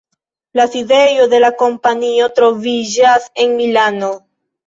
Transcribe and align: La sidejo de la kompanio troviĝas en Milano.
La 0.59 0.63
sidejo 0.75 1.25
de 1.33 1.41
la 1.43 1.51
kompanio 1.59 2.31
troviĝas 2.39 3.29
en 3.45 3.55
Milano. 3.61 4.09